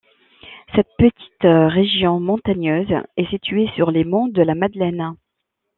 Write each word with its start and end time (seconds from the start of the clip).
Cette 0.75 0.89
petite 0.97 1.43
région 1.43 2.19
montagneuse 2.19 2.91
est 3.17 3.29
située 3.29 3.69
sur 3.75 3.91
les 3.91 4.03
Monts 4.03 4.29
de 4.29 4.41
la 4.41 4.55
Madeleine. 4.55 5.15